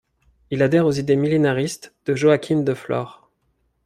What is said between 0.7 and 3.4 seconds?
aux idées millénaristes de Joachim de Flore.